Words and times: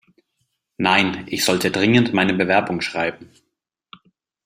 Nein, 0.77 1.25
ich 1.27 1.45
sollte 1.45 1.69
dringend 1.69 2.11
meine 2.11 2.33
Bewerbung 2.33 2.81
schreiben. 2.81 3.29